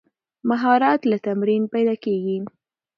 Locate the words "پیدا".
1.73-1.95